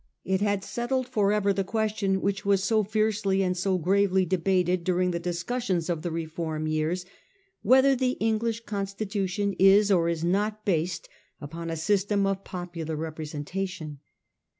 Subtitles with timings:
[0.23, 4.83] It had settled for ever the question which was so fiercely and so gravely debated
[4.83, 7.05] during the discussions of the reform years,
[7.61, 11.07] whether the English Constitution is or is not based
[11.39, 13.99] upon a system of popular representation.